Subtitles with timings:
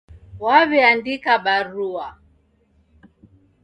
[0.43, 2.07] Waw'eandika barua